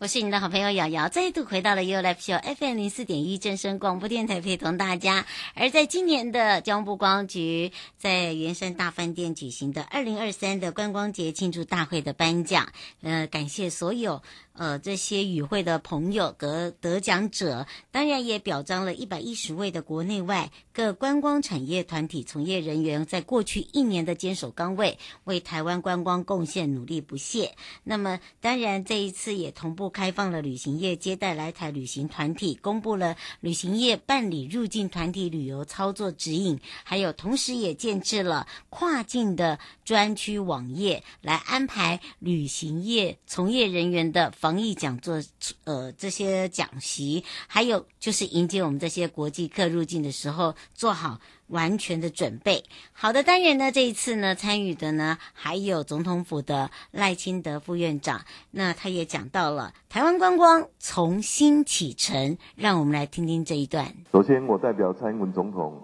[0.00, 5.26] 我是你的好朋友瑶瑶，再度回到了 u l i f Show FM 零四点一正声广播电台，陪同大家。
[5.54, 12.68] 而在今年的江部光局在圆山大饭店举行的二零二三的观光节庆祝大会的颁奖，
[13.02, 14.22] 呃，感谢所有。
[14.58, 27.54] 呃，这些与会的朋友得得奖者，当然也表彰了一百一十位的国内外各观光产业团体从业人员，在过去一年的坚守岗位，为台湾观光贡献努力不懈。
[27.84, 44.47] 那么，当然这一次也同步开放了旅行业接待来台旅行团体，公布了旅行业办理入境团体旅游操作指引，还有同时也建置了跨境的专区网页，来安排旅行业从业人员的访。
[44.48, 45.20] 防疫讲座，
[45.66, 51.18] 呃，这些讲席，还有就是迎接我们这些国际客入境的时候，做好
[51.48, 52.64] 完全的准备。
[52.94, 63.92] 好的，当然呢，这一次呢，参与的呢，还有总统府的赖清德副院长，那他也讲到了台湾观光从新启程，让我们来听听这一段。
[64.12, 65.78] 首先，我代表蔡英文总统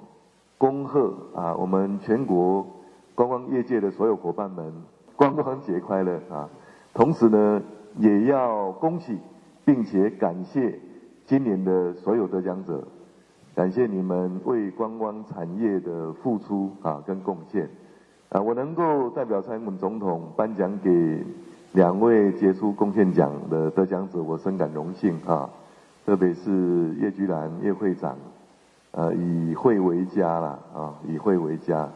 [0.57, 2.67] 恭贺啊，我们全国
[3.15, 4.73] 观光业界的所有伙伴们，
[5.17, 6.49] 观光节快乐啊！
[6.95, 7.61] 同时呢。
[7.99, 9.19] 也要恭喜，
[9.65, 10.79] 并且感谢
[11.27, 12.83] 今年的所有得奖者，
[13.55, 17.69] 感谢你们为观光产业的付出啊跟贡献
[18.31, 18.41] 啊！
[18.41, 21.25] 我能够代表蔡英文总统颁奖给
[21.73, 25.49] 两位杰出贡献奖的得奖者，我深感荣幸啊！
[26.05, 28.17] 特别是叶菊兰叶会长，
[28.91, 31.89] 呃，以会为家啦啊，以会为家，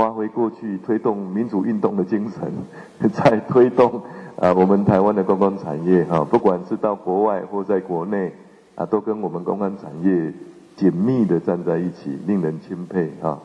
[0.00, 2.50] 发挥过去推动民主运动的精神，
[3.12, 4.00] 在推动。
[4.36, 8.32] 啊，我们台湾的观光产业哈，不管是到国外或在国内，
[8.76, 10.32] 啊，都跟我们观光产业
[10.74, 13.38] 紧密的站在一起，令人钦佩啊。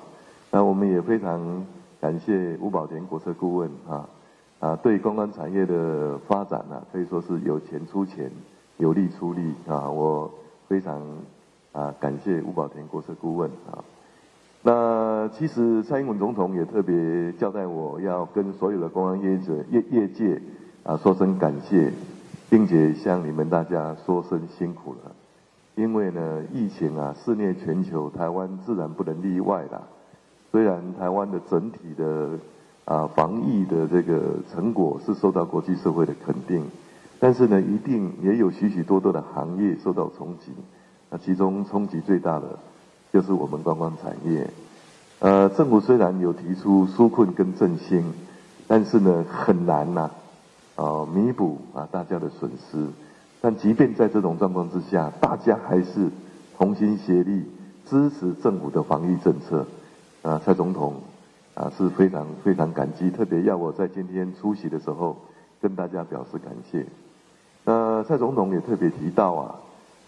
[0.49, 1.65] 那我们也非常
[1.99, 4.07] 感谢吴宝田国策顾问啊，
[4.61, 8.31] 啊，对观光产业的发展呢，可以说是有钱出钱，
[8.77, 9.89] 有力出力啊。
[9.89, 10.31] 我
[10.69, 11.01] 非常
[11.73, 13.83] 啊感谢吴宝田国策顾问啊。
[14.67, 20.41] 那其实蔡英文总统也特别交代我要跟所有的公安业者业业界。
[20.81, 21.91] 啊，说声感谢，
[22.49, 25.11] 并且向你们大家说声辛苦了。
[25.75, 29.81] 因为呢，疫情啊肆虐全球，台湾自然不能例外啦。
[30.51, 32.37] 虽然台湾的整体的
[32.85, 36.63] 啊防疫的这个成果是受到国际社会的肯定，
[37.19, 40.51] 但是呢，一定也有许许多多的行业受到冲击。
[41.09, 42.59] 那其中冲击最大的
[43.15, 44.45] 就是我们观光产业。
[45.19, 48.11] 呃，政府虽然有提出纾困跟振兴，
[48.67, 50.11] 但是呢，很难呐、
[50.75, 51.05] 啊。
[51.05, 52.85] 弥补啊大家的损失，
[53.39, 56.11] 但即便在这种状况之下，大家还是
[56.57, 57.45] 同心协力
[57.85, 59.65] 支持政府的防疫政策。
[60.21, 60.95] 啊，蔡总统
[61.53, 65.15] 啊是非常非常感激，特别要我在今天出席的时候
[65.61, 66.85] 跟大家表示感谢。
[67.63, 69.55] 呃，蔡总统也特别提到啊，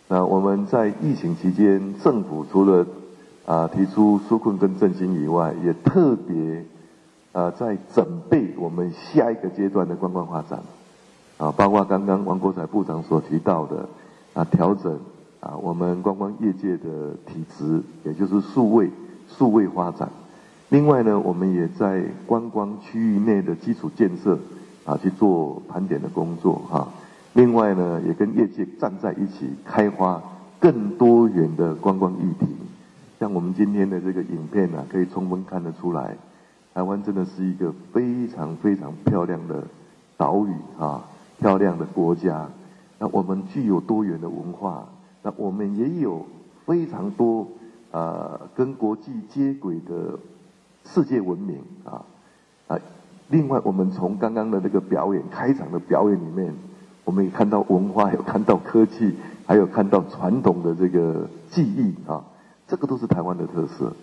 [0.08, 2.86] 那我们在疫情期间，政府除了
[3.46, 6.66] 啊提出纾困跟振兴以外，也特别。
[7.34, 10.60] 呃，在准备我们下一个阶段的观光发展，
[11.38, 13.88] 啊，包括刚刚王国材部长所提到的，
[14.34, 14.98] 啊，调整
[15.40, 18.90] 啊，我们观光业界的体质，也就是数位
[19.30, 20.10] 数位发展。
[20.70, 24.40] 另外呢，我们也在观光区域内的基础建设
[24.84, 26.88] 啊去做盘点的工作哈。
[27.38, 30.20] 另外呢，也跟业界站在一起，开发
[30.60, 32.48] 更多元的观光议题。
[33.20, 36.18] 像我们今天的这个影片呢，可以充分看得出来。
[36.74, 39.64] 台湾真的是一个非常非常漂亮的
[40.18, 41.06] 岛屿 啊，
[41.38, 42.50] 漂亮的国家。
[42.98, 44.90] 那我们具有多元的文化，
[45.22, 46.26] 那我们也有
[46.66, 47.48] 非常多
[47.92, 50.18] 呃跟国际接轨的
[50.86, 52.02] 世界文明啊
[52.68, 52.80] 啊。
[53.30, 56.52] 另外，我们从刚刚的那个表演开场的表演里面，
[57.08, 59.14] 我们也看到文化，有看到科技，
[59.46, 62.26] 还有看到传统的这个技艺啊，
[62.68, 63.94] 这个都是台湾的特色。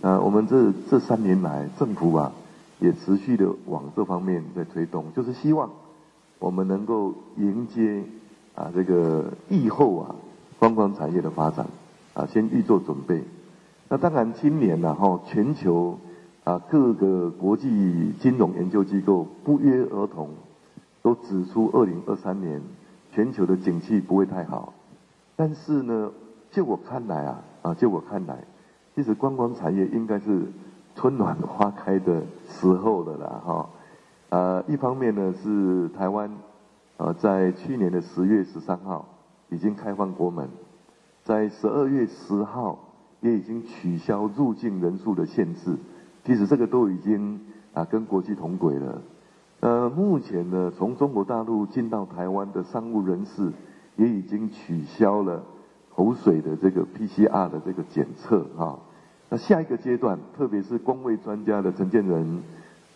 [0.00, 2.32] 呃，我们这这三年来，政府啊
[2.78, 5.70] 也持续的往这方面在推动，就是希望
[6.38, 8.04] 我们能够迎接
[8.54, 10.14] 啊这个疫后啊
[10.60, 11.66] 观光产业的发展
[12.14, 13.24] 啊，先预做准备。
[13.88, 15.98] 那当然，今年呢，哈，全球
[16.44, 20.28] 啊各个国际金融研究机构不约而同
[21.02, 22.62] 都指出，二零二三年
[23.10, 24.72] 全球的景气不会太好。
[25.34, 26.10] 但是呢，
[26.50, 28.44] 就我看来啊，啊，就我看来，
[28.94, 30.44] 其实观光产业应该是
[30.94, 33.70] 春暖花开的时候了啦，哈。
[34.28, 36.30] 呃，一方面呢是台湾，
[36.96, 39.06] 呃，在去年的十月十三号
[39.50, 40.48] 已经开放国门，
[41.24, 42.78] 在十二月十号
[43.20, 45.76] 也已经取消入境人数的限制，
[46.24, 47.40] 其实这个都已经
[47.74, 49.02] 啊跟国际同轨了。
[49.62, 53.52] 呃，目前呢，从中国大陆进到台湾的商务人士
[53.94, 55.40] 也已经取消了
[55.94, 58.76] 口水的这个 PCR 的这个检测啊。
[59.28, 62.42] 那下一个阶段，特别是公卫专家的陈建仁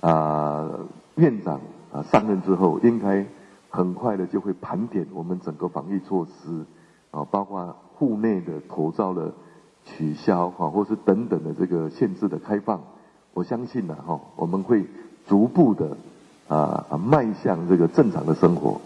[0.00, 0.68] 啊。
[1.14, 1.60] 院长
[1.92, 3.24] 啊上任之后，应该
[3.70, 6.64] 很快的就会盘点我们整个防疫措施
[7.12, 9.32] 啊，包括户内的口罩的
[9.84, 12.82] 取消哈，或是等等的这个限制的开放。
[13.34, 14.84] 我相信呢哈，我们会
[15.26, 15.96] 逐步的
[16.48, 18.80] 啊啊迈向这个正常的生活。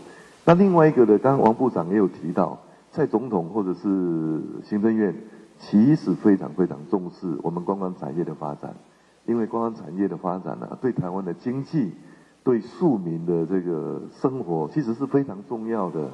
[0.44, 2.58] 那另外一个呢，刚刚王部长也有提到，
[2.92, 5.14] 蔡总统或者是行政院
[5.58, 8.74] 其实非常非常重视我们观光产业的发展，
[9.26, 11.92] 因为观光产业的发展呢，对台湾的经济。
[12.42, 16.08] 对庶民的这个生活其实是非常重要的，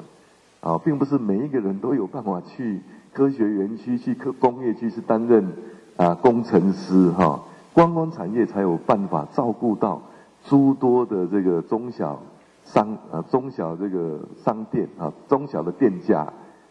[0.60, 2.80] 啊，并不是每一个人都有办法去
[3.12, 5.52] 科学园区、去科工业区去担任
[5.96, 10.02] 啊工程师哈，观光产业才有办法照顾到
[10.48, 12.20] 诸多的这个中小
[12.64, 16.20] 商啊、中小这个商店啊、中小的店家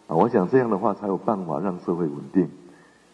[0.07, 2.49] 啊，我想这样的话才有办法让社会稳定。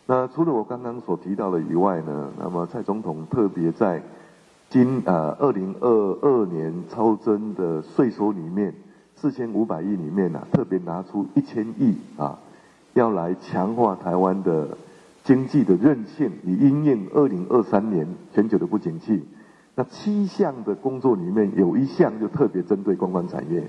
[0.05, 4.01] 那除了我刚刚所提到的以外呢，那么蔡总统特别在。
[4.73, 8.73] 今呃，二零二二年超征的税收里面，
[9.17, 12.39] 四千五百亿里面呢、啊，特别拿出一千亿啊，
[12.93, 14.77] 要来强化台湾的
[15.25, 19.21] 经济的韧性，以应应二零二三年全球的不景气。
[19.81, 23.63] 那七项的工作里面，有一项就特别针对观光产业，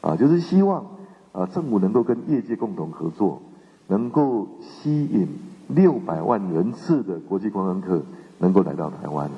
[0.00, 0.86] 啊，就是希望
[1.32, 3.42] 啊政府能够跟业界共同合作，
[3.88, 5.26] 能够吸引
[5.66, 8.00] 六百万人次的国际观光客
[8.38, 9.28] 能够来到台湾。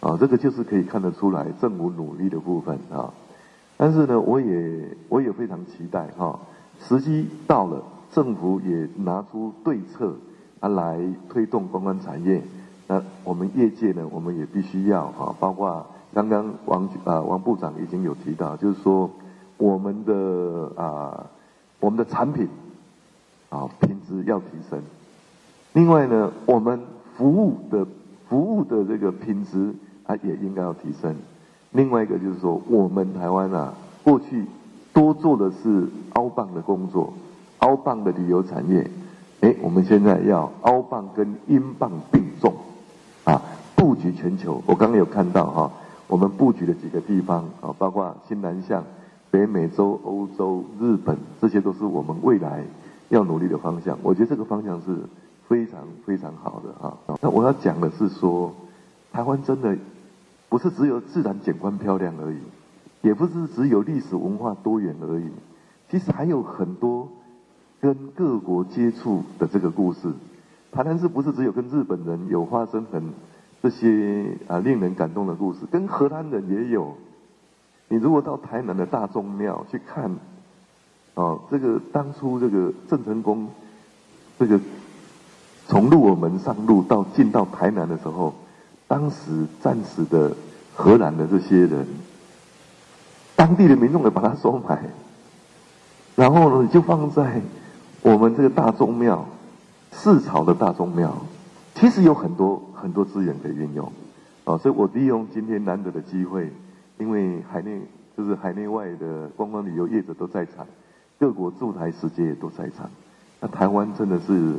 [0.00, 3.14] 啊，这个就是可以看得出来政府努力的部分啊。
[3.78, 6.38] 但是呢，我也我也非常期待哈，
[6.78, 10.14] 时机到了，政府也拿出对策
[10.60, 11.00] 啊来
[11.30, 12.42] 推动观光产业。
[13.22, 19.10] 我们业界呢，我们也必须要啊，包括刚刚王啊王部长已经有提到，就是说
[19.56, 21.26] 我们的啊
[21.80, 22.48] 我们的产品
[23.48, 24.82] 啊品质要提升。
[25.72, 26.80] 另外呢，我们
[27.16, 27.86] 服务的
[28.28, 29.74] 服务的这个品质。
[30.06, 31.16] 啊也应该要提升。
[31.72, 34.44] 另外一个就是说，我们台湾啊，过去
[34.92, 37.14] 多做的是凹棒的工作，
[37.60, 38.86] 凹棒的旅游产业。
[39.40, 42.52] 哎，我们现在要凹棒跟英棒并重，
[43.24, 43.42] 啊，
[43.74, 44.62] 布局全球。
[44.66, 45.72] 我刚刚有看到哈、
[46.06, 48.84] 我们布局的几个地方啊，包括新南向、
[49.30, 52.62] 北美洲、欧洲、日本，这些都是我们未来
[53.08, 53.98] 要努力的方向。
[54.02, 54.96] 我觉得这个方向是
[55.48, 56.96] 非常非常好的啊。
[57.20, 58.54] 那我要讲的是说，
[59.12, 59.76] 台湾真的。
[60.46, 62.38] 不是只有自然景观漂亮而已，
[63.02, 65.28] 也不是只有历史文化多元而已，
[65.90, 67.08] 其实还有很多
[67.80, 70.12] 跟各国接触的这个故事。
[70.74, 73.12] 台南市不是只有跟日本人有发生很
[73.62, 76.94] 这些啊令人感动的故事，跟荷兰人也有。
[77.88, 80.10] 你如果到台南的大众庙去看，
[81.14, 83.48] 哦，这个当初这个郑成功
[84.38, 84.58] 这个
[85.68, 88.34] 从鹿耳门上路到进到台南的时候。
[88.86, 90.36] 当时战死的
[90.74, 91.86] 荷兰的这些人，
[93.34, 94.78] 当地的民众也把它收买，
[96.14, 97.40] 然后呢，就放在
[98.02, 99.26] 我们这个大宗庙，
[99.96, 101.16] 市朝的大宗庙，
[101.74, 103.90] 其实有很多很多资源可以运用，
[104.44, 106.52] 啊，所以我利用今天难得的机会，
[106.98, 107.80] 因为海内
[108.16, 110.66] 就是海内外的观光旅游业者都在场，
[111.18, 112.90] 各国驻台使节也都在场，
[113.40, 114.56] 那台湾真的是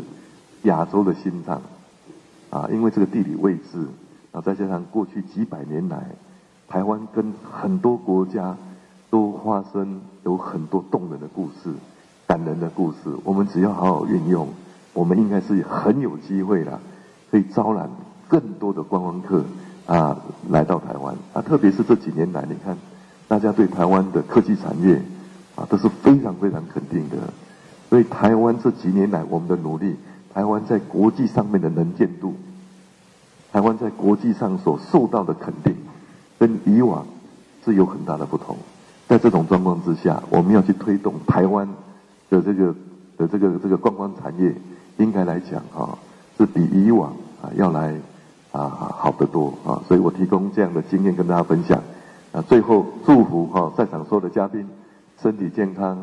[0.64, 1.62] 亚洲的心脏，
[2.50, 3.88] 啊，因为这个地理位置。
[4.32, 6.10] 啊，再加上过去几百年来，
[6.68, 8.58] 台湾跟很多国家
[9.10, 11.74] 都发生有很多动人的故事、
[12.28, 12.98] 感人的故事。
[13.24, 14.50] 我们只要好好运用，
[14.96, 16.80] 我们应该是很有机会啦，
[17.30, 17.88] 可以招揽
[18.28, 19.44] 更多的观光客
[19.86, 20.18] 啊
[20.50, 21.42] 来到台湾啊。
[21.42, 22.76] 特别是这几年来，你看
[23.28, 25.00] 大家对台湾的科技产业
[25.56, 27.18] 啊都是非常非常肯定的。
[27.90, 29.96] 所以台湾这几年来我们的努力，
[30.34, 32.34] 台湾在国际上面的能见度。
[33.52, 35.76] 台湾在国际上所受到的肯定，
[36.40, 37.06] 跟以往
[37.64, 38.58] 是有很大的不同。
[39.08, 41.68] 在这种状况之下，我们要去推动台湾
[42.30, 42.76] 的这个
[43.18, 44.54] 的这个这个观光产业，
[44.98, 45.98] 应该来讲啊，
[46.38, 47.12] 是比以往
[47.42, 47.94] 啊要来
[48.52, 49.82] 啊好得多啊。
[49.88, 51.82] 所以我提供这样的经验跟大家分享。
[52.32, 54.68] 啊，最后祝福哈在场所有的嘉宾
[55.22, 55.98] 身体健康，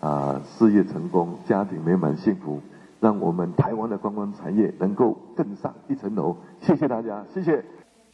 [0.00, 2.60] 啊事业成功，家庭美满幸福，
[2.98, 6.36] 让我们台湾的观光产业能够更上一层楼。
[6.60, 7.64] 谢谢大家，谢谢。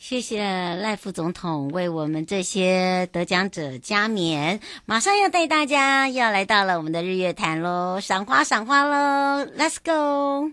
[0.07, 0.45] 谢谢
[0.75, 4.61] 赖副总统为我们这些得奖者加冕。
[4.85, 10.53] 马上要带大家要来到了我们的日月潭喽，赏花赏花喽，Let's go！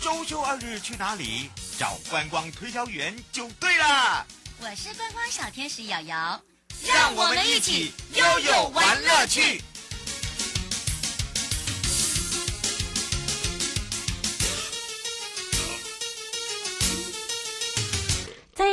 [0.00, 1.50] 周休二日去哪里？
[1.78, 4.26] 找观光推销员就对了。
[4.62, 6.40] 我是观光小天使瑶瑶，
[6.86, 9.62] 让我们一起悠悠玩乐趣。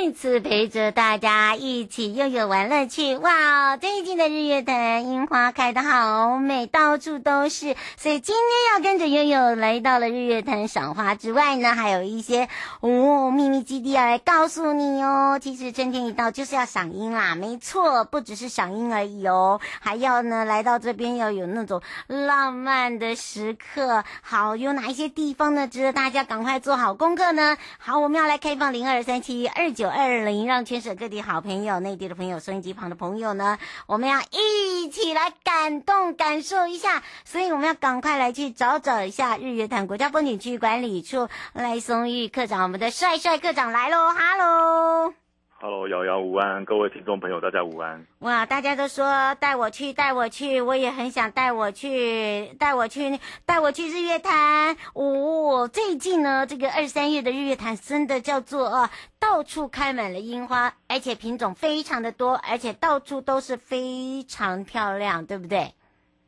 [0.01, 3.75] 再次陪着大家一起又有玩乐趣，哇！
[3.75, 7.75] 最近的日月潭樱花开得好美，到处都是。
[8.01, 12.47] 所以今天要跟着悠悠来到了日月潭赏花之外呢，还有一些
[12.79, 15.37] 哦秘密基地要来告诉你哦。
[15.41, 24.05] 其实春天一到就是要赏樱啦，没错，不只是赏樱而已哦，还要呢来到这边要有那种浪漫的时刻。
[24.21, 25.67] 好，有哪一些地方呢？
[25.67, 27.57] 值得大家赶快做好功课呢？
[27.79, 29.73] 好，我们要来开放零二三七二。
[29.73, 37.03] 九二零，让全省各地好朋友、内地的朋友、收音机旁的朋友呢，我们要一起来感动、感受一下。
[37.23, 45.11] 所以我们要赶快来去找找一下日月潭国家风景区管理处赖松玉科长，我们的帅帅科长来喽，哈喽。
[45.59, 48.05] Hello，瑶瑶午安，各位听众朋友，大家午安。
[48.19, 54.77] 哇，大家都说带我去，带我去，我也很想带我去，带我去，带我去日月潭。
[54.93, 65.73] 哦，最近呢，这个二三月的日月潭真的叫做啊，到处开满了樱花，而且品种非常的多，而且到处都是非常漂亮，对不对？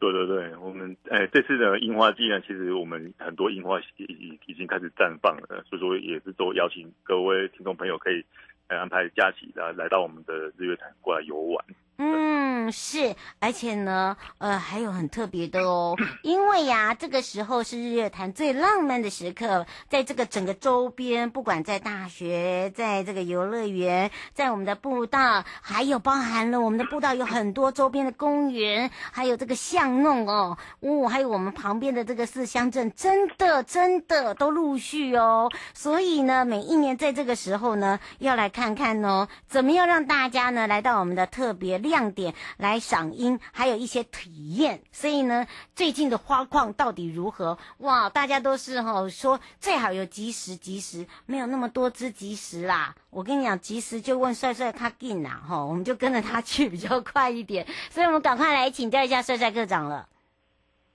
[0.02, 8.26] 对对对，我们哎，这次的樱花季呢，其实我们很多樱花已已已经开始绽放了，所以说也是都邀请各位听众朋友可以。
[8.72, 11.66] 安排假期来来到我们的日月潭过来游玩。
[12.04, 44.82] 嗯，是，而且呢，呃，还有很特别的哦，因为呀，这个时候是日月潭最浪漫的时刻，在这个整个周边，不管在大学，在这个游乐园，在我们的步道，还有包含了我们的步道有很多周边的公园，还有这个巷弄哦，哦，还有我们旁边的这个四乡镇，真的真的都陆续哦，所以呢，每一年在这个时候呢，要来看看哦，怎么样让大家呢来到我们的特别亮点来赏樱，还有一些体验。
[44.92, 45.46] 所以呢，
[45.76, 47.58] 最近的花况到底如何？
[47.80, 52.96] 哇，大家都是哈、哦、说最好有及时，及时没有那么多只及时啦。
[53.10, 57.68] 我跟你讲，及时就问帅帅他进啦哈，我们就跟着他去比较快一点。
[57.90, 60.08] 所以我们赶快来请教一下帅帅课长了。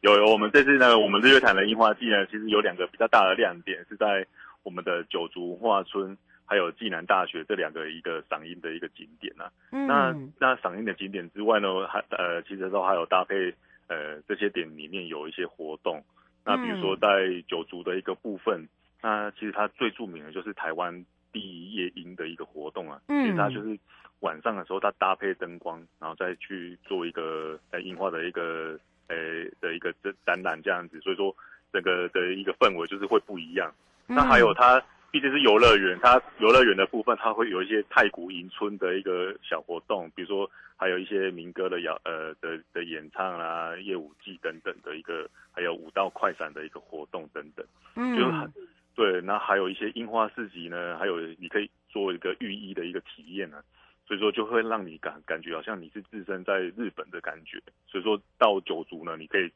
[0.00, 4.26] 有有，我们这次呢，我们日月潭的樱花季呢，其实有两个比较大的亮点，是在
[4.62, 6.16] 我们的九族文化村。
[6.46, 13.52] 还有暨南大学这两个一个赏樱的一个景点呐、啊嗯，那那赏樱的景点之外呢，还呃其实都还有搭配
[13.88, 16.00] 呃这些点里面有一些活动，
[16.44, 18.68] 那比如说在九族的一个部分，嗯、
[19.02, 23.76] 那其实它最著名的就是台湾第一夜樱的一个活动啊，嗯，其实它就是
[24.20, 29.16] 晚上的时候它搭配灯光，然后再去做一个呃樱花的一个呃
[29.60, 31.34] 的一个展展览这样子，所以说
[31.72, 33.74] 整个的一个氛围就是会不一样，
[34.06, 34.80] 嗯、那还有它。
[35.16, 47.64] 毕竟是游乐园，它游乐园的部分，它会有一些太古迎春的一个小活动，比如说还有一些民歌的演呃的的演唱啊、夜舞季等等的一个，还有舞蹈快闪的一个活动等等。
[47.94, 48.50] 嗯，就是
[48.94, 53.64] 对，那还有一些樱花市集呢，还有你可以做一个浴衣的一个体验呢、啊，
[54.06, 57.58] 所以说就会让你感感觉好像你是置身在日本的感觉。
[57.86, 59.50] 所以说到九族呢，你可以。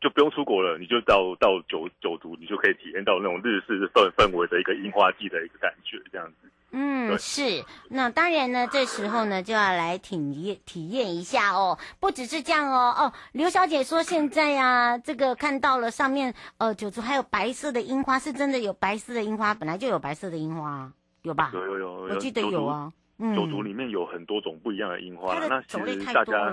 [0.00, 6.50] 就不用出国了，你就到到九九族，你就可以体验到那种日式氛氛围的一个樱花季的一个感觉，这样子。
[6.72, 7.64] 嗯，是。
[7.88, 11.78] 那当然呢，这时候呢就要来体验体验一下哦。
[12.00, 21.50] 不只是这样哦，哦，刘小姐说现在呀、啊，这个看到了上面呃九族还有白色的樱花，是真的有白色的樱花，本来就有白色的樱花，有吧？
[21.54, 22.92] 有有有，我记得有啊。
[23.34, 26.50] 九族里面有很多种不一样的樱花，嗯，那其实大家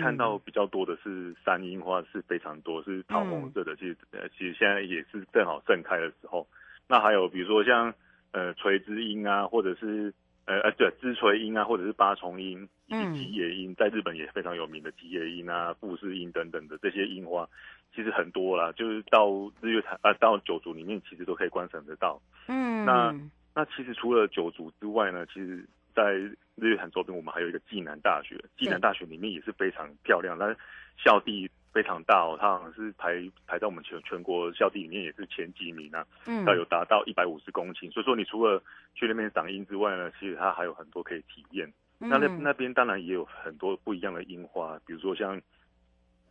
[0.00, 3.74] 看到比较多的是山樱花，是非常多，是桃红色的。
[3.74, 6.46] 其实呃，其实现在也是正好盛开的时候。
[6.86, 7.92] 那还有比如说像
[8.30, 17.48] 呃垂枝樱啊，或者是呃呃对枝垂樱啊，或者是八重樱以及吉野樱，在日本也非常有名的吉野樱啊、富士樱等等的这些樱花，
[17.92, 19.28] 其实很多啦，就是到
[19.60, 22.22] 日月潭啊，呃，到九族里面其实都可以观赏得到。
[22.46, 23.12] 嗯，那
[23.56, 25.66] 那其实除了九族之外呢，其实。
[25.96, 26.12] 在
[26.56, 28.38] 日月潭周边，我们还有一个暨南大学。
[28.58, 30.54] 暨南大学里面也是非常漂亮，那
[31.02, 33.14] 校地非常大哦，它好像是排
[33.46, 38.62] 排在我们全全国校地里面也是前几名啊，嗯，要有达到一百五十公顷，所以说你除了
[38.94, 41.66] 去那边赏樱之外呢，其实它还有很多可以体验。
[42.00, 45.40] 嗯、那那那边当然也有很多不一样的樱花，比如说像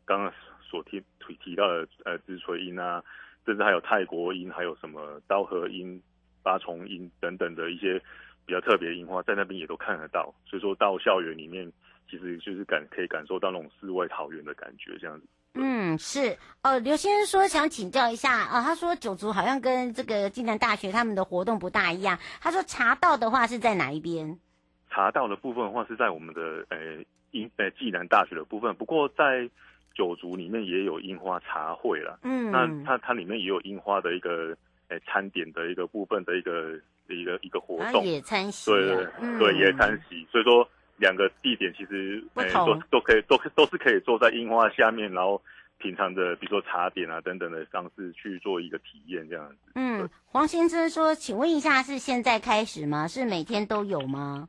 [0.05, 0.31] 刚刚
[0.61, 3.03] 所提提提到的呃枝垂樱啊，
[3.47, 5.99] 甚至还有泰国樱，还有什么刀和樱、
[6.43, 7.99] 八重樱等等的一些
[8.45, 10.33] 比较特别的樱花，在那边也都看得到。
[10.45, 11.71] 所以说到校园里面。
[12.07, 15.25] 其实就是感可以感受到那种世外桃源的感觉，这样子。
[15.55, 16.37] 嗯，是。
[16.61, 22.19] 哦，刘先生说想请教一下啊、呃，他说九族好像跟这个暨南大学他们的活动不大一样。
[22.39, 24.37] 他说茶道的话是在哪一边？
[24.91, 29.49] 茶道的部分的话是在我们的呃樱呃暨南大学的部分，不过在
[29.95, 32.19] 九族里面也有樱花茶会了。
[32.21, 34.55] 嗯，那它它里面也有樱花的一个
[34.89, 38.73] 呃餐点的一个部分的一个一个一个活动，野餐席、啊。
[38.73, 40.25] 对对、嗯、对，野餐席。
[40.31, 40.67] 所以说。
[40.97, 45.41] 两个地点其实诶都都可以都都是可以坐在樱花下面，然后
[45.77, 49.57] 品尝的比如说茶点啊等等的方式去做一个体验这样子。
[49.75, 53.09] 嗯，黄先生说，请问一下是现在开始吗？
[53.09, 54.47] 是每天都有吗？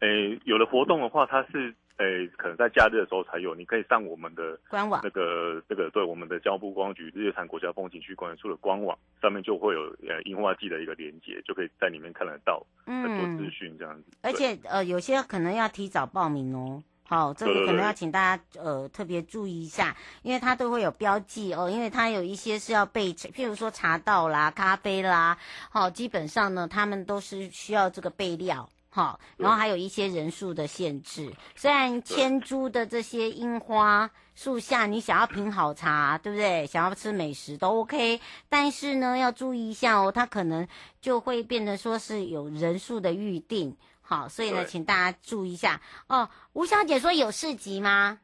[0.00, 1.72] 诶，有了活动的话，它是。
[1.98, 3.54] 诶，可能在假日的时候才有。
[3.54, 14.04] 你可以上我们的官网，那个那个对我们的交通部观光局日月潭国家风景区管理处的官网上面就会有呃樱花季的一个连接，就可以在里面看得到很多资讯这样子。
[14.22, 16.82] 而且呃，有些可能要提早报名哦。
[17.04, 25.36] 好，这个可能要请大家呃特别注意一下，因为它都会有标记哦，因为它有一些是要备，譬如说茶道啦、咖啡啦，
[25.70, 28.66] 好，基本上呢，他们都是需要这个备料。
[28.94, 31.32] 好，然后还有一些人数的限制。
[31.56, 36.66] 虽然千株的这些樱花树下，你想要品好茶，对不对？
[36.66, 38.20] 想要吃美食都 OK，
[38.50, 40.68] 但是呢，要注意一下哦，它可能
[41.00, 43.74] 就会变得说是有人数的预定。
[44.02, 46.28] 好，所以呢，请大家注意一下哦。
[46.52, 48.18] 吴小姐说有市集吗？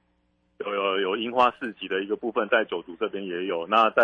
[0.59, 4.03] 有有有樱花市集的一个部分，在九族这边也有，那在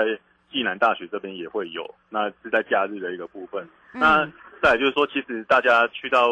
[0.54, 3.68] 暨南大学这边也会有，那是在假日的一个部分。
[3.92, 4.24] 嗯、那
[4.62, 6.28] 再来就是说，其实大家去到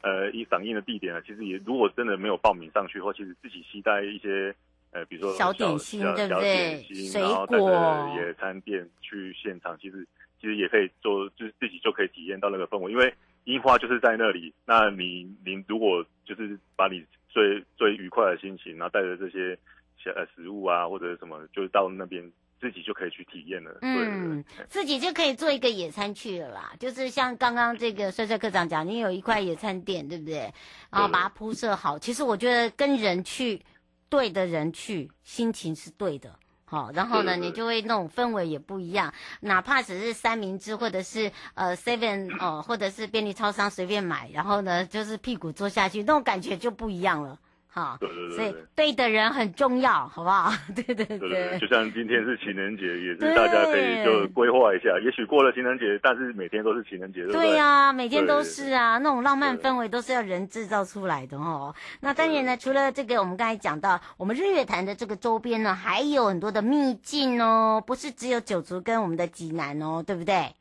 [0.00, 4.54] 呃一赏樱的地点呢，其实也如果真的没有报名上去的话，其实自己携带一些
[4.92, 6.82] 呃，比如说小，小点心，对不对？
[6.82, 10.08] 水果，然后带着野餐店去现场，其实
[10.40, 13.12] 其实也可以做，就是自己就可以体验到那个氛围，因为
[13.44, 14.54] 樱花就是在那里。
[14.64, 19.58] 那你你如果就是把你最最愉快的心情，然后带着这些
[20.02, 22.24] 小呃食物啊或者什么，就是到那边。
[22.60, 26.72] 自己就可以去体验了，嗯，自己就可以做一个野餐去了啦。
[26.80, 30.52] 就是像刚刚这个帅帅科长讲，你有一块野餐垫，对不对？
[30.90, 31.98] 然后把它铺设好。
[31.98, 33.62] 其实我觉得跟人去，
[34.08, 36.34] 对的人去，心情是对的。
[36.64, 39.14] 好，然后呢，你就会那种氛围也不一样。
[39.40, 47.38] 哪怕只是三明治，或者是呃 seven 哦，或者是便利超商随便买，然后呢，就是屁股坐下去，那种感觉就不一样了。
[47.70, 50.50] 好，对对对，所以对的人很重要， 好不好？
[50.74, 54.98] 对对对，就像今天是情人节，也是大家可以就规划一下。
[55.04, 57.48] 也许过了情人节，但是每天都是情人节，对不对？
[57.50, 61.74] 对呀、啊，每天都是啊，那种浪漫氛围都是要人制造出来的哦。
[62.00, 70.52] 那当然呢，除了这个，我们刚才讲到，我们日月潭的这个周边呢，还有很多的秘境哦，不是只有九族跟我们的济南哦，对不对？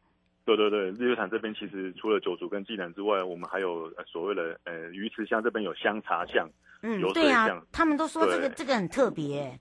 [0.48, 6.50] 对对对，日月潭这边其实除了九族跟暨南之外，我们还有所谓的呃鱼池乡这边有香茶巷，
[6.84, 9.60] 嗯，对啊，他们都说这个这个很特别。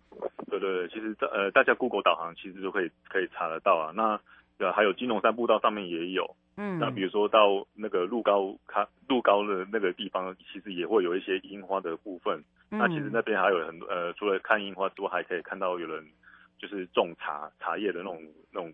[0.48, 3.92] 对对对，其实呃大家 Google 导航其实就可以可以查得到啊。
[3.96, 4.20] 那
[4.58, 12.38] 呃还有金龙山步道上面也有，嗯，那比如说到那个鹿高看鹿高的那个地方，其实也会有一些樱花的部分。
[12.70, 16.06] 嗯、那其实那边还有很多呃，除了看樱花之外，还可以看到有人
[16.60, 18.22] 就是种茶茶叶的那种
[18.52, 18.72] 那种。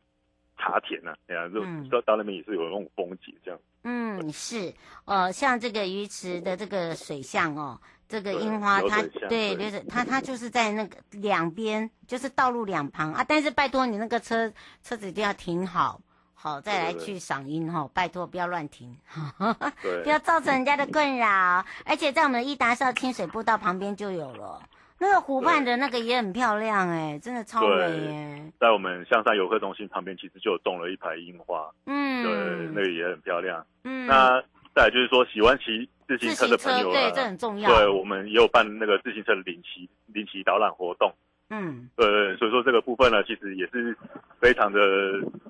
[0.59, 1.61] 茶田呐、啊，哎呀，就
[1.91, 3.61] 到到那边也是有那种风景这样。
[3.85, 4.73] 嗯，是，
[5.05, 13.25] 呃，像这个鱼池的这个水巷哦，这个樱花它对流水，它它就是在那个两边，就是道路两旁啊。
[13.27, 16.01] 但是拜托你那个车车子一定要停好，
[16.35, 17.91] 好再来去赏樱哈。
[17.93, 18.97] 拜托不要乱停，
[20.05, 21.65] 不要造成人家的困扰。
[21.85, 24.62] 而且在我们的伊达校清水步道旁边就有了。
[25.03, 27.75] 那个湖畔的那个也很漂亮哎、欸，真的超美
[28.07, 28.53] 耶！
[28.61, 32.33] 在我们象山游客中心旁边，其实就有种了一排樱花，嗯，对，
[32.73, 33.67] 那个也很漂亮。
[33.83, 34.41] 嗯，那
[34.77, 37.69] 再来就是说，喜欢骑自行车的朋友、啊，对，这很重要。
[37.69, 41.12] 对，我们也有办那个自行车的领骑领骑导览活动。
[41.51, 43.99] 嗯，对，所以说这个部分呢，其实也是
[44.38, 44.79] 非常的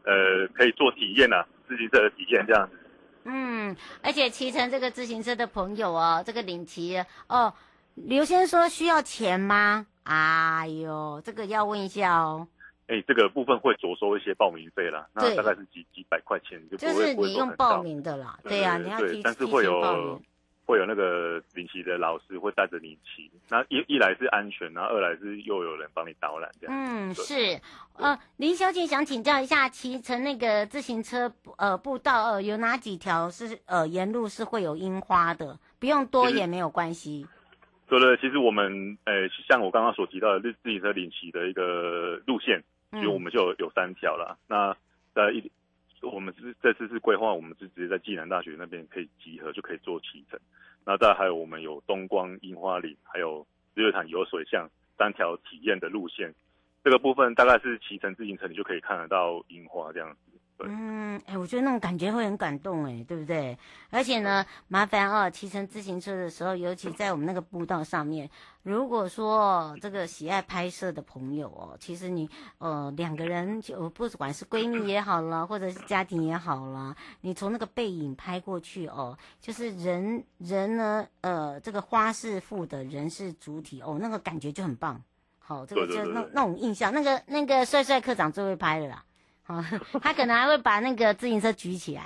[0.07, 2.79] 呃，可以做体验啊，自行车的体验这样子。
[3.27, 6.97] 嗯，而且骑乘这个自行车的朋友哦，这个领骑
[7.29, 7.53] 哦。
[7.95, 9.87] 刘先生说需要钱吗？
[10.05, 12.49] 哎呦，这个要问一下哦。
[12.89, 20.21] 哎、欸，这个部分会着收一些报名费啦，那大概是几几百块钱，就不会就是你用报名的啦，对呀、啊，你要提对，但是会有
[20.67, 26.77] 会有那个领骑的老师会带着你骑，那一一来是安全，然后二来是又有人帮你导览这样。
[26.77, 27.61] 嗯，是。
[27.95, 35.59] 呃，林小姐想请教一下，骑乘那个自行车呃步道呃有哪几条是呃沿路是会有樱花的？
[35.79, 37.27] 不用多也没有关系。
[37.99, 44.39] 对对，其实我们呃像我刚刚所提到的自自行车领骑的一个路线，其实我们就有有三条了。
[44.49, 44.77] 那
[45.15, 45.51] 在一。
[46.05, 50.37] 我们是这次是规划，我们是直接在暨南大学那边可以集合，就可以做骑乘。
[50.85, 56.35] 那再还有我们有东光樱花林，还有日月潭游水巷三条体验的路线。
[56.83, 60.32] 这个部分大概是骑乘自行车，你就可以看得到樱花这样子。
[60.65, 63.57] 嗯，哎、欸，我觉得那种感觉会很感动，哎，对不对？
[63.91, 68.29] 而且呢，麻烦哦，骑乘自行车的时候，尤其在我们那个步道上面，
[68.63, 85.03] 如果说这个喜爱拍摄的朋友哦，其实你呃两个人就不管是闺蜜也好了，或者是家庭也好了，你从那个背影拍过去哦，就是人人呢，呃，这个花是副的，人是主体哦，那个感觉就很棒。
[85.39, 89.05] 好，这个就那那种印象，那个那个帅帅科长最会拍的啦。
[89.61, 92.03] 好， 他可能还会把那个自行车举起来，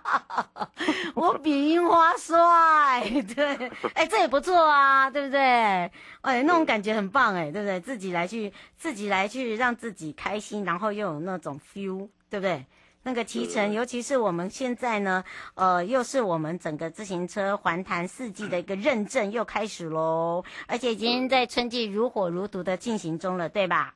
[1.14, 3.02] 我比樱花帅，
[3.34, 3.46] 对，
[3.94, 5.40] 哎、欸，这也不错啊，对不对？
[5.40, 5.90] 哎、
[6.22, 7.80] 欸，那种感觉很棒，哎，对不对？
[7.80, 12.64] 自己来去，自己来去让自己开心，然后又有那种 feel，对不对？
[13.02, 23.94] 那个骑乘，尤其是我们现在呢，呃，又是我们整个自行车环潭四季的一个认证又开始喽，而且已经在春季如火如荼的进行中了，对吧？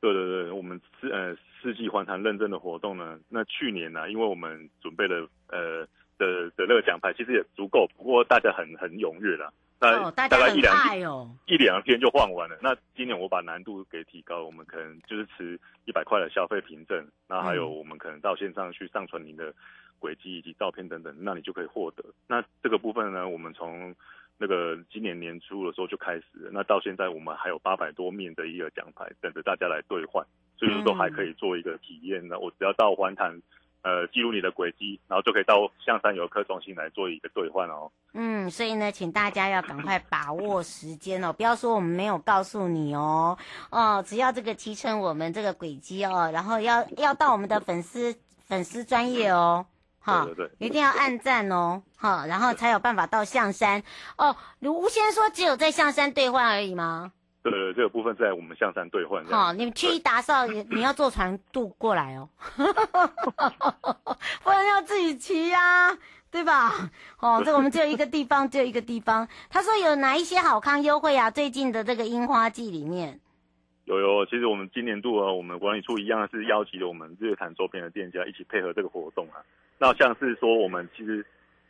[0.00, 1.36] 对对对，我们是呃。
[1.66, 5.84] 世纪环潭认证的活动呢，那去年呢、啊，因为我们准备了呃
[6.16, 12.56] 的的那个奖牌，其实也足够，不过大家很很踊跃啦，那大概一两天、哦、一两天就换完了。
[12.62, 19.52] 那今年我把难度给提高，我们可能就是持一百块的消费凭证，那还有我们可能到线上去上传您的
[19.98, 22.04] 轨迹以及照片等等，那你就可以获得。
[22.28, 23.92] 那这个部分呢，我们从
[24.38, 30.24] 那个今年年初的时候就开始了，那到现在我们还有八百多面的一个奖牌等着大家来兑换。
[30.58, 32.38] 所以说都还可以做一个体验呢。
[32.38, 33.40] 我只要到环潭，
[33.82, 37.90] 呃，记录你的轨迹，然后就可以到象山游客中心来做一个兑换哦。
[38.14, 43.36] 嗯，所以呢，请大家要赶快把握时间哦，不要说我们没有告诉你哦。
[43.70, 48.16] 哦，只要这个提成我们这个轨迹哦，然后要要到我们的粉丝
[48.46, 49.66] 粉丝专业哦，
[50.00, 53.82] 哈，对对对，一定要按赞哦，哈，然后才有办法到象山
[54.16, 54.34] 哦。
[54.62, 57.12] 吴先生说只有在象山兑换而已吗？
[57.50, 59.24] 对，这个部分在我们象山兑换。
[59.26, 62.28] 好，你们去一打扫， 你你要坐船渡过来哦，
[64.42, 65.98] 不然要自己骑呀、啊，
[66.30, 66.90] 对吧？
[67.20, 69.28] 哦，这我们只有一个地方， 只有一个地方。
[69.48, 71.30] 他说有哪一些好康优惠啊？
[71.30, 73.20] 最近的这个樱花季里面，
[73.84, 74.26] 有有。
[74.26, 79.38] 其实我们今年度啊，我们管理处一样是邀请了我们日月潭周边的店家一起配合这个活动啊。
[79.78, 81.24] 那像是说我们其实。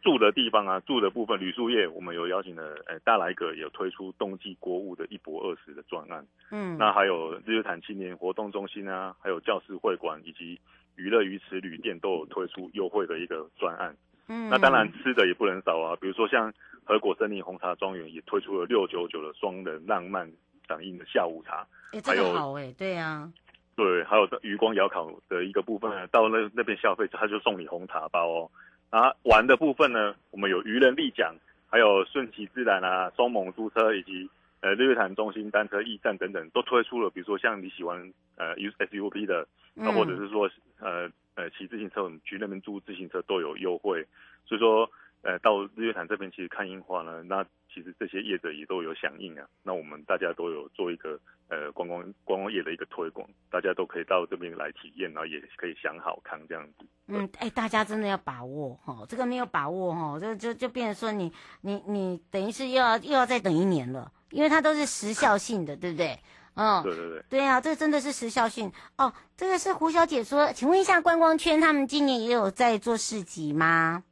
[0.06, 10.60] 住的地方啊，住的部分旅宿业，我们有邀请了，呃、欸，大来阁有推出冬季国物的一博二十的专案，嗯，那还有日月潭青年活动中心啊，还有教师会馆以及
[10.94, 13.96] 娱乐鱼池旅店都有推出优惠的一个专案，
[14.28, 20.30] 嗯，那当然吃的也不能少啊，比如说像和果森林红茶庄园也推出了六九九的双人浪漫
[20.68, 23.28] 掌印的下午茶，哎、欸，这个好哎，对啊，
[23.74, 28.48] 对，还有余光窑烤的一个部分呢，到那那边消费他就送你红茶包哦。
[28.90, 31.34] 啊，玩的部分呢，我们有渔人立桨，
[31.68, 37.10] 还有顺其自然啊，双猛租车以及呃日月潭中心单车驿站等等，都推出了。
[37.10, 39.46] 比如说像你喜欢呃 U S U P 的，
[39.76, 40.48] 啊，或者是说
[40.80, 44.06] 呃呃骑自行车，我们去那边租自行车都有优惠。
[44.46, 44.88] 所以说
[45.22, 47.44] 呃到日月潭这边其实看樱花呢，那
[47.76, 49.46] 其实这些业者也都有响应啊。
[49.62, 56.86] 那我们大家都有做一个呃观光观光业的一个推广，大家都可以到这边来体验，然后也可以享好康这样子。
[57.08, 66.18] 嗯，哎、欸，大家真的要把握哈，这个没有把握哈，就就就变成说你你你等于是又要又要再等一年了，因为它都是时效性的，对不对？
[66.54, 69.12] 嗯，对对对，对啊，这个真的是时效性哦。
[69.36, 74.02] 这个是胡小姐说，请问一下观光圈他们今年也有在做市集吗？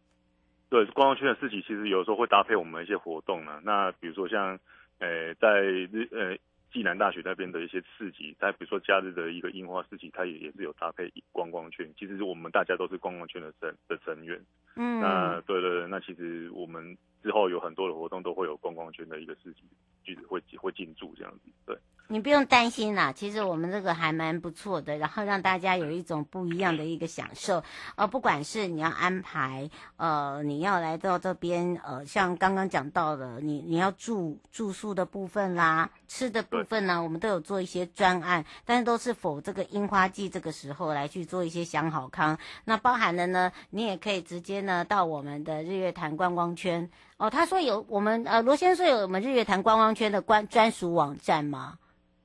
[0.74, 3.60] 对，观光圈的市集其实有时候会搭配我们一些活动呢。
[3.62, 4.58] 那比如说像，
[4.98, 6.37] 呃，在日呃。
[6.74, 11.88] 暨南大学那边的一些市集，在比如说假日的一个樱花市集，它也也是有搭配观光圈。
[11.96, 14.44] 其实我们大家都是观光圈的成的成员。
[14.74, 19.60] 嗯，那对对对，那其实我们之后有很多的活动都会有观光圈的一个市集，
[20.04, 21.52] 就是会会进驻这样子。
[21.64, 27.62] 对，你不用担心啦，其实我们这个还蛮不错的，然后让大家有一种不一样的一个享受。
[27.94, 42.37] 呃，不管是你要安排，呃，你要来到这边，呃，像刚刚讲到的，你你要住住宿的部分啦，吃的部分呢，我们都有做一些专案，但是都是否这个樱花季这个时候来去做一些享好康。
[42.64, 46.90] 那包含了呢，你也可以直接呢到我们的日月潭观光圈。
[47.18, 51.79] 哦，他说有我们呃罗先生有我们日月潭观光圈的关专属网站吗？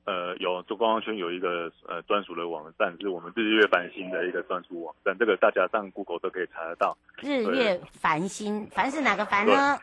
[0.06, 6.96] 呃，有做观光圈有一个呃专属的网站，是我们日月繁星的一个专属网站，这个大家上 Google 都可以查得到。
[7.18, 9.78] 日月繁星，繁是哪个繁呢？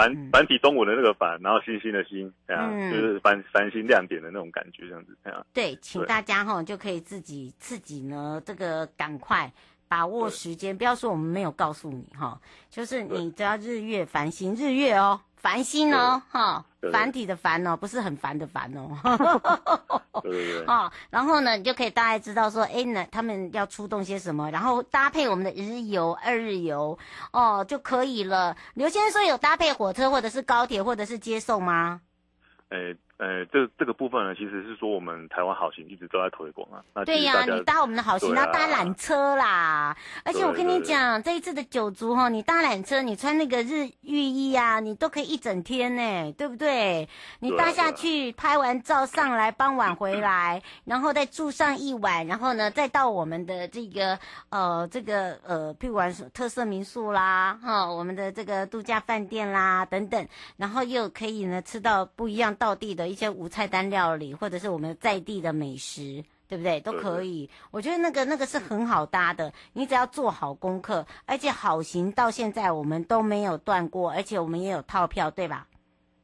[0.00, 5.46] 繁繁体中文的那个繁，然后星星的星，这样、嗯、就是繁繁星亮点的那种感觉，这样子这样。
[5.52, 9.52] 对，请大家哈就可以自己自己呢，这个赶快
[9.88, 15.20] 把握时间，不要说我们没有告诉你哈，就是你只要日月繁星，日月哦。
[15.40, 18.90] 繁星哦，哈，繁体的繁哦，不是很烦的烦哦。
[20.22, 20.64] 对 对对。
[20.68, 26.98] 哦，然后呢，你就可以大概知道说，哎，那他们要出动些什么，然后搭配我们的一日游、二日游，
[27.32, 28.56] 哦，就可以了。
[28.74, 32.00] 刘先生说有搭配火车或者是高铁或者是接送吗？
[32.68, 32.94] 哎。
[33.20, 37.04] 呃，这这个部分呢，其实是说我们台湾好行一直都在推广啊。
[37.04, 39.94] 对呀、啊，你搭我们的好行，要、啊、搭缆车啦。
[40.24, 47.06] 而且我跟你讲，这一次的九族哈，你搭缆车，你穿那个日浴衣啊，你都可以一整天呢，对不对？
[47.40, 63.09] 你搭下去，拍完照上来，傍晚回来，然后再住上一晚，然后呢，再到我们的这个呃这个呃，譬如玩特色民宿啦，哈，我们的这个度假饭店啦等等，然后又可以呢吃到不一样道地的。
[63.10, 66.80] 一些无菜单料理，或者是我们在地的美食，对不对？
[66.80, 67.50] 都可以。
[67.70, 75.66] 我觉得那个那个是很好搭的，你只要做好功课，而且好行到现在我们都没有断过，而且我们也有套票，对吧？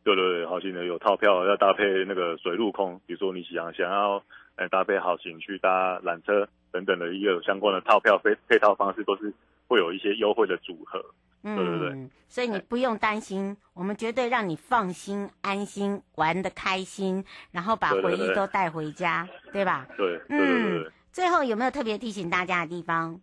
[0.05, 4.22] 对对对，好行的有套票，要搭配那个水陆空，比如说你想想要
[4.55, 9.35] 呃搭配好行去搭缆车等等的一个相关的套票配配套方式，都是
[9.66, 11.05] 会有一些优惠的组合。
[11.54, 19.87] 对对对，嗯，所以你不用担心，我们绝对让你放心、安心、玩的开心，然后把回忆都带回家，对，吧？
[19.96, 20.90] 对，嗯。
[21.12, 23.18] 最后有没有特别提醒大家的地方？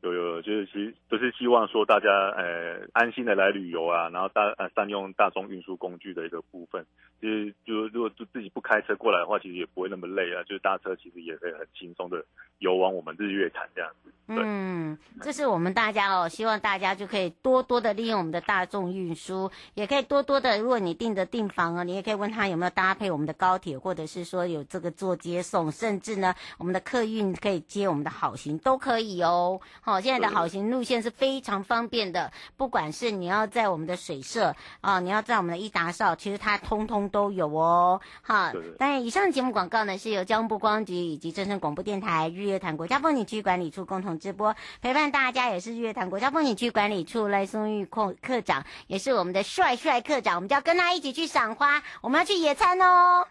[0.00, 6.86] 有有，就是其就是希望说大家呃安心的来旅游啊，然后大呃善用大众运输工具的一个部分。
[7.20, 10.42] 就是就如果就自己不开车过来的话，其实也不会那么累啊。
[10.44, 12.24] 就是搭车其实也可以很轻松的
[12.58, 14.12] 游往我们日月潭这样子。
[14.28, 29.60] 嗯，这是我们大家哦，希望大家就可以多多的利用我们的大众运输，也可以多多的，如果你订的订房啊，你也可以问他有没有搭配我们的高铁，或者是说有这个做接送，甚至呢，我们的客运可以接我们的好行都可以哦。
[29.88, 37.98] 好，现在的好行路线是非常方便的，不管是你要在我们的水社啊，你要在我们的一达少，其实它通通都有哦。
[38.20, 53.26] 好，当然以上的节目广告呢，是由交通部观光局以及正声广播电台日月潭国家风景区管理处共同直播，陪伴大家也是日月潭国家风景区管理处赖松玉课课长，也是我们的帅帅课长，我们就要跟他一起去赏花，我们要去野餐哦。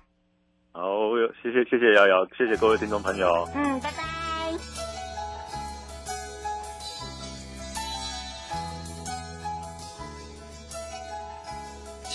[0.71, 0.81] 好，
[1.43, 3.47] 谢谢谢谢瑶瑶，谢谢各位听众朋友。
[3.53, 4.26] 嗯，拜拜。